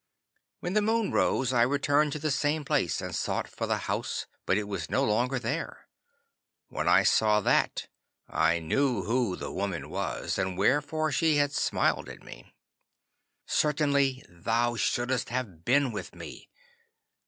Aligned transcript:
'When 0.61 0.73
the 0.73 0.81
moon 0.81 1.11
rose 1.11 1.53
I 1.53 1.61
returned 1.61 2.11
to 2.13 2.17
the 2.17 2.31
same 2.31 2.65
place 2.65 3.01
and 3.01 3.13
sought 3.15 3.47
for 3.47 3.67
the 3.67 3.77
house, 3.85 4.25
but 4.47 4.57
it 4.57 4.63
was 4.63 4.89
no 4.89 5.03
longer 5.03 5.37
there. 5.37 5.87
When 6.69 6.87
I 6.87 7.03
saw 7.03 7.39
that, 7.41 7.87
I 8.27 8.57
knew 8.57 9.03
who 9.03 9.35
the 9.35 9.51
woman 9.51 9.91
was, 9.91 10.39
and 10.39 10.57
wherefore 10.57 11.11
she 11.11 11.35
had 11.35 11.51
smiled 11.51 12.09
at 12.09 12.23
me. 12.23 12.51
'Certainly 13.45 14.25
thou 14.27 14.75
shouldst 14.75 15.29
have 15.29 15.63
been 15.63 15.91
with 15.91 16.15
me. 16.15 16.49